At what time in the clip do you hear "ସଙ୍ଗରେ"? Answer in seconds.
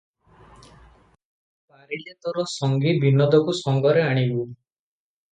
3.59-4.07